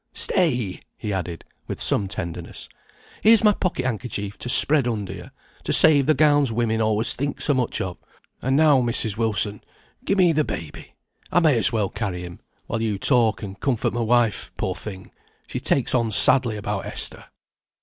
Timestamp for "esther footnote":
16.87-17.17